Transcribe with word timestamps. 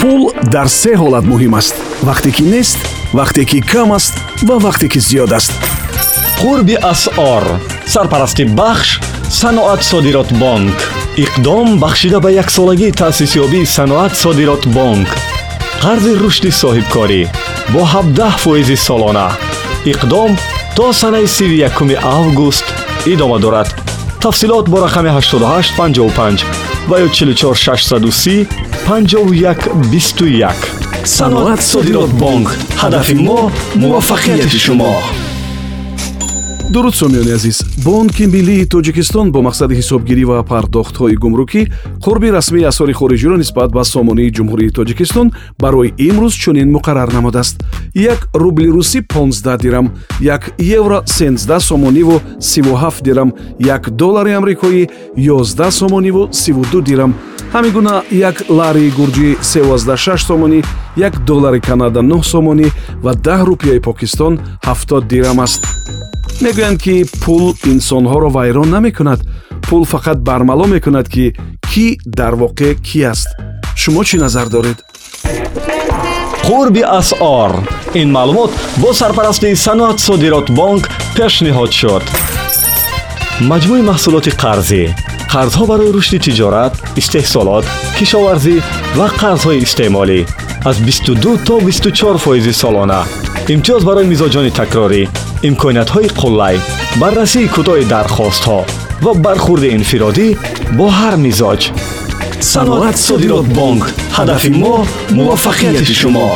пул 0.00 0.32
дар 0.54 0.68
се 0.68 0.92
ҳолат 1.00 1.24
муҳим 1.32 1.54
аст. 1.60 1.74
Вақте 2.08 2.30
ки 2.36 2.42
нест 2.42 2.78
вақте 3.18 3.42
ки 3.50 3.58
кам 3.72 3.92
аст 3.98 4.14
ва 4.48 4.56
вақте 4.66 4.86
ки 4.92 5.00
зиёд 5.08 5.32
аст. 5.38 5.52
Қурби 6.40 6.76
асъор 6.92 7.44
сарпарасти 7.86 8.44
бахш 8.44 9.00
саноат 9.40 9.82
содирот 9.90 10.30
бонк. 10.42 10.78
Иқдом 11.16 11.78
бахшида 11.82 12.20
ба 12.20 12.30
яксолагии 12.42 12.96
таъсисёбии 13.00 13.64
саноат 13.76 14.12
содирот 14.22 14.66
бонк. 14.76 15.08
Қарзи 15.82 16.12
рушди 16.20 16.50
соҳибкорӣ 16.60 17.22
бо 17.72 17.80
17 17.84 18.38
фоизи 18.42 18.76
солона. 18.76 19.28
Иқдом 19.92 20.30
то 20.76 20.92
санаи 20.92 21.26
31 21.26 21.98
август 22.02 22.64
идома 23.06 23.38
дорад. 23.38 23.68
Тафсилот 24.20 24.68
бо 24.68 24.78
рақами 24.86 25.10
8855 25.10 26.44
ва 26.88 26.96
ё 27.00 27.08
44630 27.08 28.46
5121 28.86 30.54
саноат 31.04 31.60
содирот 31.62 32.10
бонк 32.22 32.48
ҳадафи 32.82 33.14
мо 33.14 33.40
муваффақияти 33.82 34.58
шумо 34.66 34.92
дуруд 36.70 36.94
сомиёни 36.94 37.30
азиз 37.30 37.64
бонки 37.84 38.24
миллии 38.24 38.64
тоҷикистон 38.66 39.30
бо 39.30 39.40
мақсади 39.48 39.74
ҳисобгирӣ 39.80 40.24
ва 40.24 40.42
пардохтҳои 40.42 41.16
гумрукӣ 41.22 41.62
қурби 42.04 42.28
расмии 42.36 42.68
асъори 42.70 42.92
хориҷиро 43.00 43.36
нисбат 43.36 43.70
ба 43.76 43.84
сомонии 43.84 44.32
ҷумҳурии 44.36 44.74
тоҷикистон 44.78 45.30
барои 45.62 45.94
имрӯз 46.08 46.34
чунин 46.42 46.68
муқаррар 46.76 47.12
намудааст. 47.12 47.56
Як 47.94 48.28
рубли 48.34 48.68
русӣ 48.76 49.00
15 49.02 49.58
дирам 49.58 49.86
як 50.20 50.42
евро 50.58 51.02
13 51.06 51.60
сомониву 51.62 52.20
37 52.40 53.02
дирам 53.04 53.32
як 53.58 53.90
доллари 53.90 54.32
амрикоӣ 54.32 54.88
11 55.16 55.70
сомониву 55.70 56.28
32 56.32 56.82
дирам. 56.82 57.14
Ҳамин 57.54 57.72
гуна 57.72 58.02
як 58.10 58.36
лари 58.48 58.90
гурҷӣ 58.98 59.36
36 59.42 60.26
сомонӣ 60.26 60.62
як 60.96 61.24
доллари 61.24 61.60
канада 61.60 62.02
9 62.02 62.24
сомонӣ 62.24 62.66
ва 63.02 63.14
10 63.14 63.46
рупияи 63.46 63.80
покистон 63.80 64.38
70 64.62 65.08
дирам 65.08 65.40
аст 65.40 65.66
мегӯянд 66.44 66.78
ки 66.84 67.04
пул 67.22 67.44
инсонҳоро 67.72 68.28
вайрон 68.36 68.68
намекунад. 68.70 69.20
Пул 69.68 69.82
фақат 69.92 70.18
бармало 70.28 70.66
мекунад 70.74 71.06
ки 71.14 71.24
кӣ 71.70 71.86
дар 72.18 72.34
воқеъ 72.42 72.70
кӣ 72.86 72.98
аст. 73.12 73.28
Шумо 73.80 74.02
чӣ 74.08 74.16
назар 74.24 74.46
доред? 74.56 74.78
Қурби 76.46 76.82
асъор. 76.98 77.52
Ин 78.00 78.08
маълумот 78.16 78.50
бо 78.82 78.92
сарпарастии 79.00 79.56
саноат 79.64 79.98
содирот 80.06 80.46
бонк 80.58 80.84
пешниҳод 81.16 81.72
шуд. 81.80 82.04
Маҷмӯи 83.50 83.82
маҳсулоти 83.90 84.32
қарзӣ. 84.42 84.82
Қарзҳо 85.32 85.64
барои 85.70 85.92
рушди 85.96 86.18
тиҷорат 86.26 86.72
истеҳсолот 87.00 87.64
кишоварзӣ 87.96 88.54
ва 88.98 89.06
қарзҳои 89.20 89.62
истеъмолӣ 89.66 90.20
аз 90.68 90.76
22 90.80 91.38
то 91.46 91.54
24 91.60 92.18
фоизи 92.24 92.52
солона. 92.52 93.00
Имтиёз 93.54 93.82
барои 93.88 94.06
мизоҷони 94.12 94.50
такрорӣ 94.50 95.02
имкониятҳои 95.42 96.08
қуллай 96.20 96.56
баррасии 97.00 97.50
кӯтоҳи 97.54 97.84
дархостҳо 97.94 98.58
ва 99.04 99.12
бархурди 99.24 99.68
инфиродӣ 99.78 100.28
бо 100.78 100.86
ҳар 100.98 101.14
мизоҷ 101.26 101.60
саноат 102.52 102.96
содирот 103.06 103.46
бонк 103.58 103.84
ҳадафи 104.16 104.50
мо 104.62 104.74
муваффақияти 105.16 105.94
шумо 106.00 106.28